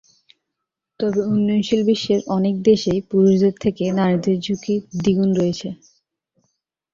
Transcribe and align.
তবে 0.99 1.19
উন্নয়নশীল 1.27 1.81
বিশ্বের 1.89 2.19
অনেক 2.35 2.55
দেশেই 2.63 2.99
পুরুষদের 3.09 3.53
থেকে 3.63 3.83
নারীদের 3.99 4.37
ঝুঁকি 4.45 4.73
দ্বিগুণ 4.95 5.29
রয়েছে। 5.35 5.69